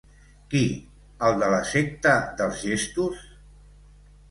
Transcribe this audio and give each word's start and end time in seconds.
Qui, 0.53 0.61
el 1.27 1.37
de 1.43 1.51
la 1.55 1.59
secta 1.73 2.15
dels 2.41 2.65
gestos? 2.65 3.23